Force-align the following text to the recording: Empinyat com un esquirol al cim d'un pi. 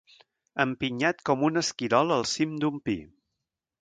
Empinyat 0.63 1.21
com 1.31 1.45
un 1.49 1.61
esquirol 1.63 2.17
al 2.17 2.27
cim 2.33 2.57
d'un 2.65 2.81
pi. 2.89 2.97